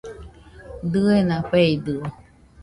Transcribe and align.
Dɨena 0.91 1.37
feidɨo 1.49 2.01